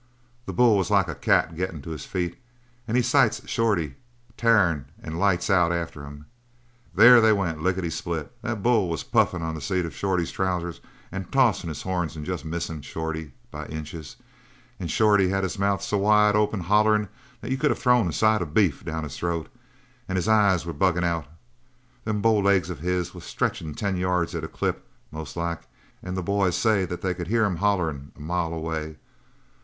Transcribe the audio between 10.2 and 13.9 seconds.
trowsers and tossin' his horns and jest missin' Shorty by